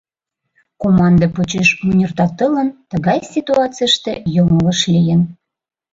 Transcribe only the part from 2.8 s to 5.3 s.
тыглай ситуацийыште йоҥылыш лийын.